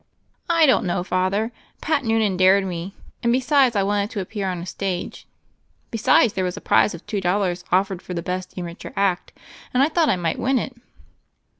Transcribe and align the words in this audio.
"I 0.49 0.65
don't 0.65 0.87
know. 0.87 1.03
Father. 1.03 1.51
Pat 1.79 2.03
Noonan 2.03 2.35
dared 2.35 2.65
me. 2.65 2.95
And 3.21 3.31
besides 3.31 3.75
I 3.75 3.83
wanted 3.83 4.09
to 4.09 4.19
appear 4.19 4.49
on 4.49 4.57
a 4.59 4.65
stage. 4.65 5.27
Besides 5.91 6.33
there 6.33 6.43
was 6.43 6.57
a 6.57 6.59
prize 6.59 6.95
of 6.95 7.05
two 7.05 7.21
dollars 7.21 7.63
offered 7.71 8.01
for 8.01 8.15
the 8.15 8.23
best 8.23 8.57
amateur 8.57 8.93
act, 8.95 9.31
and 9.75 9.83
I 9.83 9.89
thought 9.89 10.09
I 10.09 10.15
might 10.15 10.39
win 10.39 10.57
it." 10.57 10.73